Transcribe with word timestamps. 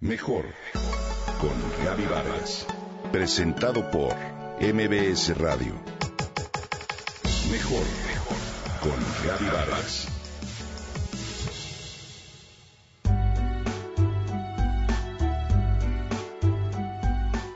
Mejor 0.00 0.44
con 1.40 1.84
Gaby 1.84 2.04
Vargas. 2.04 2.64
Presentado 3.10 3.90
por 3.90 4.14
MBS 4.60 5.36
Radio. 5.36 5.74
Mejor 7.50 7.82
con 8.80 9.26
Gaby 9.26 9.46
Vargas. 9.46 10.06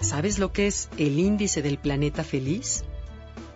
¿Sabes 0.00 0.40
lo 0.40 0.52
que 0.52 0.66
es 0.66 0.88
el 0.98 1.20
índice 1.20 1.62
del 1.62 1.78
planeta 1.78 2.24
feliz? 2.24 2.82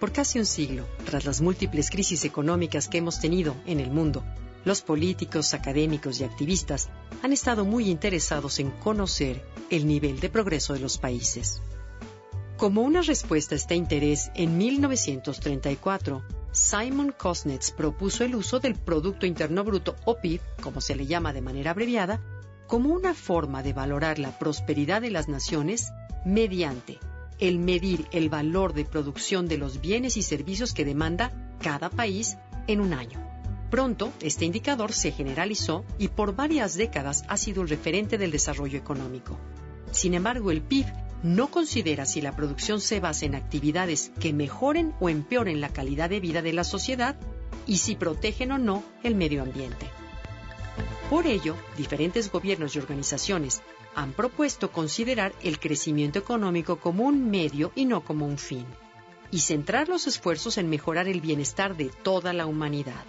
Por 0.00 0.10
casi 0.10 0.40
un 0.40 0.46
siglo, 0.46 0.84
tras 1.04 1.24
las 1.24 1.40
múltiples 1.40 1.90
crisis 1.90 2.24
económicas 2.24 2.88
que 2.88 2.98
hemos 2.98 3.20
tenido 3.20 3.54
en 3.66 3.78
el 3.78 3.92
mundo, 3.92 4.24
los 4.64 4.82
políticos, 4.82 5.54
académicos 5.54 6.20
y 6.20 6.24
activistas 6.24 6.88
han 7.22 7.32
estado 7.32 7.64
muy 7.64 7.90
interesados 7.90 8.58
en 8.58 8.70
conocer 8.70 9.44
el 9.70 9.86
nivel 9.86 10.20
de 10.20 10.30
progreso 10.30 10.72
de 10.72 10.80
los 10.80 10.98
países. 10.98 11.60
Como 12.56 12.82
una 12.82 13.02
respuesta 13.02 13.54
a 13.54 13.58
este 13.58 13.74
interés, 13.74 14.30
en 14.34 14.56
1934, 14.56 16.22
Simon 16.52 17.12
Kosnetz 17.16 17.72
propuso 17.72 18.24
el 18.24 18.36
uso 18.36 18.60
del 18.60 18.76
Producto 18.76 19.26
Interno 19.26 19.64
Bruto, 19.64 19.96
o 20.04 20.16
PIB, 20.16 20.40
como 20.62 20.80
se 20.80 20.94
le 20.94 21.06
llama 21.06 21.32
de 21.32 21.42
manera 21.42 21.72
abreviada, 21.72 22.20
como 22.68 22.90
una 22.90 23.12
forma 23.12 23.62
de 23.62 23.72
valorar 23.72 24.18
la 24.18 24.38
prosperidad 24.38 25.02
de 25.02 25.10
las 25.10 25.28
naciones 25.28 25.90
mediante 26.24 26.98
el 27.38 27.58
medir 27.58 28.06
el 28.12 28.28
valor 28.28 28.72
de 28.72 28.84
producción 28.84 29.48
de 29.48 29.58
los 29.58 29.80
bienes 29.80 30.16
y 30.16 30.22
servicios 30.22 30.72
que 30.72 30.84
demanda 30.84 31.32
cada 31.60 31.90
país 31.90 32.36
en 32.66 32.80
un 32.80 32.94
año. 32.94 33.33
Pronto, 33.74 34.12
este 34.20 34.44
indicador 34.44 34.92
se 34.92 35.10
generalizó 35.10 35.84
y 35.98 36.06
por 36.06 36.36
varias 36.36 36.76
décadas 36.76 37.24
ha 37.26 37.36
sido 37.36 37.60
el 37.60 37.68
referente 37.68 38.18
del 38.18 38.30
desarrollo 38.30 38.78
económico. 38.78 39.36
Sin 39.90 40.14
embargo, 40.14 40.52
el 40.52 40.62
PIB 40.62 40.86
no 41.24 41.50
considera 41.50 42.06
si 42.06 42.20
la 42.20 42.36
producción 42.36 42.80
se 42.80 43.00
basa 43.00 43.26
en 43.26 43.34
actividades 43.34 44.12
que 44.20 44.32
mejoren 44.32 44.94
o 45.00 45.08
empeoren 45.08 45.60
la 45.60 45.70
calidad 45.70 46.08
de 46.08 46.20
vida 46.20 46.40
de 46.40 46.52
la 46.52 46.62
sociedad 46.62 47.16
y 47.66 47.78
si 47.78 47.96
protegen 47.96 48.52
o 48.52 48.58
no 48.58 48.84
el 49.02 49.16
medio 49.16 49.42
ambiente. 49.42 49.88
Por 51.10 51.26
ello, 51.26 51.56
diferentes 51.76 52.30
gobiernos 52.30 52.76
y 52.76 52.78
organizaciones 52.78 53.60
han 53.96 54.12
propuesto 54.12 54.70
considerar 54.70 55.32
el 55.42 55.58
crecimiento 55.58 56.20
económico 56.20 56.78
como 56.78 57.02
un 57.02 57.28
medio 57.28 57.72
y 57.74 57.86
no 57.86 58.04
como 58.04 58.24
un 58.24 58.38
fin, 58.38 58.66
y 59.32 59.40
centrar 59.40 59.88
los 59.88 60.06
esfuerzos 60.06 60.58
en 60.58 60.70
mejorar 60.70 61.08
el 61.08 61.20
bienestar 61.20 61.76
de 61.76 61.86
toda 61.86 62.32
la 62.32 62.46
humanidad. 62.46 63.04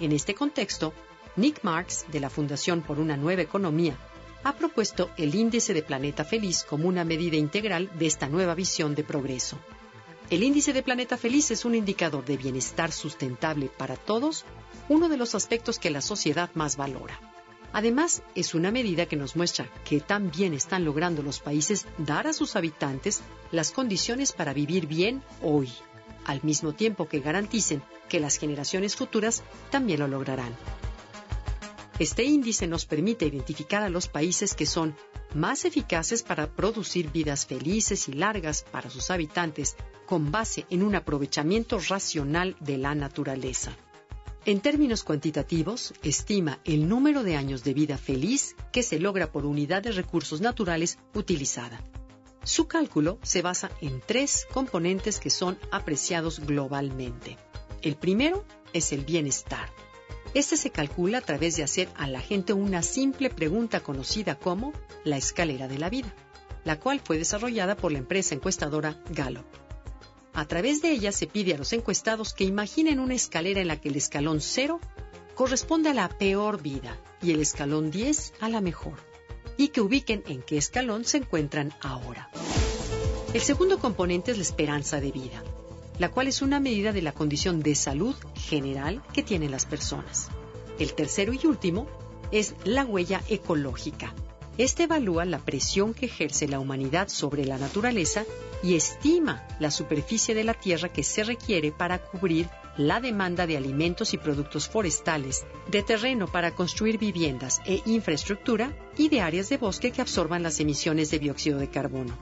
En 0.00 0.10
este 0.10 0.34
contexto, 0.34 0.92
Nick 1.36 1.62
Marx, 1.62 2.06
de 2.10 2.18
la 2.18 2.30
Fundación 2.30 2.82
por 2.82 2.98
una 2.98 3.16
Nueva 3.16 3.42
Economía, 3.42 3.96
ha 4.42 4.56
propuesto 4.56 5.10
el 5.16 5.34
índice 5.34 5.72
de 5.72 5.82
Planeta 5.82 6.24
Feliz 6.24 6.64
como 6.64 6.88
una 6.88 7.04
medida 7.04 7.36
integral 7.36 7.90
de 7.96 8.06
esta 8.06 8.28
nueva 8.28 8.54
visión 8.54 8.94
de 8.94 9.04
progreso. 9.04 9.58
El 10.30 10.42
índice 10.42 10.72
de 10.72 10.82
Planeta 10.82 11.16
Feliz 11.16 11.50
es 11.52 11.64
un 11.64 11.74
indicador 11.74 12.24
de 12.24 12.36
bienestar 12.36 12.90
sustentable 12.90 13.68
para 13.68 13.96
todos, 13.96 14.44
uno 14.88 15.08
de 15.08 15.16
los 15.16 15.34
aspectos 15.34 15.78
que 15.78 15.90
la 15.90 16.00
sociedad 16.00 16.50
más 16.54 16.76
valora. 16.76 17.18
Además, 17.72 18.22
es 18.34 18.54
una 18.54 18.70
medida 18.70 19.06
que 19.06 19.16
nos 19.16 19.36
muestra 19.36 19.68
que 19.84 20.00
también 20.00 20.54
están 20.54 20.84
logrando 20.84 21.22
los 21.22 21.38
países 21.38 21.86
dar 21.98 22.26
a 22.26 22.32
sus 22.32 22.56
habitantes 22.56 23.20
las 23.52 23.70
condiciones 23.70 24.32
para 24.32 24.52
vivir 24.52 24.86
bien 24.86 25.22
hoy 25.40 25.70
al 26.24 26.42
mismo 26.42 26.72
tiempo 26.72 27.08
que 27.08 27.20
garanticen 27.20 27.82
que 28.08 28.20
las 28.20 28.36
generaciones 28.36 28.96
futuras 28.96 29.42
también 29.70 30.00
lo 30.00 30.08
lograrán. 30.08 30.54
Este 31.98 32.24
índice 32.24 32.66
nos 32.66 32.86
permite 32.86 33.26
identificar 33.26 33.82
a 33.82 33.88
los 33.88 34.08
países 34.08 34.54
que 34.54 34.66
son 34.66 34.96
más 35.34 35.64
eficaces 35.64 36.22
para 36.22 36.48
producir 36.48 37.10
vidas 37.10 37.46
felices 37.46 38.08
y 38.08 38.12
largas 38.12 38.64
para 38.70 38.90
sus 38.90 39.10
habitantes 39.10 39.76
con 40.06 40.30
base 40.30 40.66
en 40.70 40.82
un 40.82 40.94
aprovechamiento 40.94 41.78
racional 41.88 42.56
de 42.60 42.78
la 42.78 42.94
naturaleza. 42.94 43.76
En 44.46 44.60
términos 44.60 45.04
cuantitativos, 45.04 45.94
estima 46.02 46.58
el 46.64 46.88
número 46.88 47.22
de 47.22 47.36
años 47.36 47.64
de 47.64 47.72
vida 47.72 47.96
feliz 47.96 48.54
que 48.72 48.82
se 48.82 48.98
logra 48.98 49.32
por 49.32 49.46
unidad 49.46 49.82
de 49.82 49.92
recursos 49.92 50.40
naturales 50.40 50.98
utilizada. 51.14 51.80
Su 52.44 52.68
cálculo 52.68 53.18
se 53.22 53.40
basa 53.40 53.70
en 53.80 54.02
tres 54.04 54.46
componentes 54.52 55.18
que 55.18 55.30
son 55.30 55.58
apreciados 55.70 56.40
globalmente. 56.40 57.38
El 57.80 57.96
primero 57.96 58.44
es 58.74 58.92
el 58.92 59.02
bienestar. 59.02 59.70
Este 60.34 60.58
se 60.58 60.68
calcula 60.68 61.18
a 61.18 61.20
través 61.22 61.56
de 61.56 61.62
hacer 61.62 61.88
a 61.96 62.06
la 62.06 62.20
gente 62.20 62.52
una 62.52 62.82
simple 62.82 63.30
pregunta 63.30 63.80
conocida 63.80 64.38
como 64.38 64.74
la 65.04 65.16
escalera 65.16 65.68
de 65.68 65.78
la 65.78 65.88
vida, 65.88 66.14
la 66.64 66.78
cual 66.78 67.00
fue 67.02 67.16
desarrollada 67.16 67.76
por 67.76 67.92
la 67.92 67.98
empresa 67.98 68.34
encuestadora 68.34 69.00
Gallup. 69.08 69.46
A 70.34 70.44
través 70.46 70.82
de 70.82 70.90
ella 70.90 71.12
se 71.12 71.26
pide 71.26 71.54
a 71.54 71.58
los 71.58 71.72
encuestados 71.72 72.34
que 72.34 72.44
imaginen 72.44 73.00
una 73.00 73.14
escalera 73.14 73.62
en 73.62 73.68
la 73.68 73.80
que 73.80 73.88
el 73.88 73.96
escalón 73.96 74.42
0 74.42 74.80
corresponde 75.34 75.88
a 75.88 75.94
la 75.94 76.10
peor 76.10 76.60
vida 76.60 76.98
y 77.22 77.30
el 77.30 77.40
escalón 77.40 77.90
10 77.90 78.34
a 78.40 78.50
la 78.50 78.60
mejor 78.60 79.13
y 79.56 79.68
que 79.68 79.80
ubiquen 79.80 80.22
en 80.26 80.42
qué 80.42 80.56
escalón 80.56 81.04
se 81.04 81.18
encuentran 81.18 81.72
ahora. 81.80 82.30
El 83.32 83.40
segundo 83.40 83.78
componente 83.78 84.30
es 84.30 84.36
la 84.36 84.42
esperanza 84.42 85.00
de 85.00 85.10
vida, 85.10 85.42
la 85.98 86.10
cual 86.10 86.28
es 86.28 86.42
una 86.42 86.60
medida 86.60 86.92
de 86.92 87.02
la 87.02 87.12
condición 87.12 87.60
de 87.60 87.74
salud 87.74 88.14
general 88.34 89.02
que 89.12 89.22
tienen 89.22 89.50
las 89.50 89.66
personas. 89.66 90.28
El 90.78 90.94
tercero 90.94 91.32
y 91.32 91.46
último 91.46 91.86
es 92.30 92.54
la 92.64 92.84
huella 92.84 93.22
ecológica. 93.28 94.14
Este 94.56 94.84
evalúa 94.84 95.24
la 95.24 95.38
presión 95.38 95.94
que 95.94 96.06
ejerce 96.06 96.46
la 96.46 96.60
humanidad 96.60 97.08
sobre 97.08 97.44
la 97.44 97.58
naturaleza 97.58 98.24
y 98.62 98.76
estima 98.76 99.46
la 99.58 99.70
superficie 99.70 100.34
de 100.34 100.44
la 100.44 100.54
Tierra 100.54 100.92
que 100.92 101.02
se 101.02 101.24
requiere 101.24 101.72
para 101.72 101.98
cubrir 101.98 102.48
la 102.76 103.00
demanda 103.00 103.46
de 103.46 103.56
alimentos 103.56 104.14
y 104.14 104.18
productos 104.18 104.68
forestales, 104.68 105.46
de 105.70 105.82
terreno 105.82 106.26
para 106.26 106.54
construir 106.54 106.98
viviendas 106.98 107.60
e 107.64 107.82
infraestructura 107.86 108.76
y 108.96 109.08
de 109.08 109.20
áreas 109.20 109.48
de 109.48 109.58
bosque 109.58 109.92
que 109.92 110.00
absorban 110.00 110.42
las 110.42 110.58
emisiones 110.60 111.10
de 111.10 111.18
dióxido 111.18 111.58
de 111.58 111.70
carbono. 111.70 112.18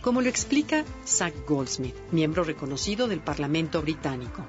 Como 0.00 0.22
lo 0.22 0.28
explica 0.28 0.84
Zach 1.06 1.34
Goldsmith, 1.46 1.94
miembro 2.10 2.42
reconocido 2.42 3.06
del 3.06 3.20
Parlamento 3.20 3.82
británico, 3.82 4.46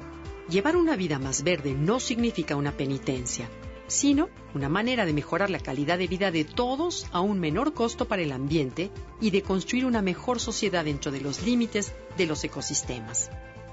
llevar 0.50 0.78
una 0.78 0.96
vida 0.96 1.20
más 1.20 1.44
verde 1.44 1.74
no 1.74 2.00
significa 2.00 2.56
una 2.56 2.72
penitencia, 2.72 3.50
sino 3.88 4.30
una 4.56 4.70
manera 4.70 5.06
de 5.06 5.12
mejorar 5.12 5.50
la 5.50 5.60
calidad 5.60 5.98
de 5.98 6.08
vida 6.08 6.32
de 6.32 6.46
todos 6.46 7.06
a 7.12 7.20
un 7.20 7.42
menor 7.42 7.74
costo 7.74 8.08
para 8.08 8.22
el 8.22 8.32
ambiente 8.32 8.92
y 9.20 9.32
de 9.32 9.42
construir 9.42 9.86
una 9.86 10.02
mejor 10.02 10.40
sociedad 10.40 10.86
dentro 10.86 11.12
de 11.12 11.20
los 11.20 11.44
límites 11.44 11.94
de 12.18 12.26
los 12.26 12.42
ecosistemas. 12.46 13.30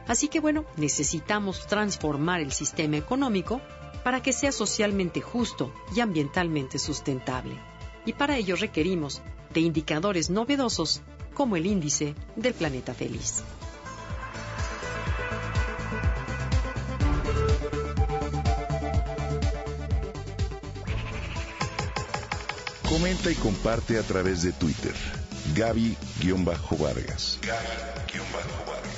Así 0.08 0.28
que 0.28 0.40
bueno, 0.40 0.64
necesitamos 0.76 1.66
transformar 1.66 2.40
el 2.40 2.50
sistema 2.50 2.96
económico 2.96 3.60
para 4.02 4.22
que 4.22 4.32
sea 4.32 4.52
socialmente 4.52 5.20
justo 5.20 5.72
y 5.94 6.00
ambientalmente 6.00 6.78
sustentable. 6.78 7.60
Y 8.06 8.14
para 8.14 8.38
ello 8.38 8.56
requerimos 8.56 9.20
de 9.52 9.60
indicadores 9.60 10.30
novedosos 10.30 11.02
como 11.34 11.56
el 11.56 11.66
índice 11.66 12.14
del 12.36 12.54
planeta 12.54 12.94
feliz. 12.94 13.42
Comenta 22.88 23.30
y 23.30 23.34
comparte 23.34 23.98
a 23.98 24.02
través 24.02 24.42
de 24.42 24.52
Twitter. 24.52 24.94
Gaby-Vargas. 25.54 27.38
Gaby-Vargas. 27.42 28.97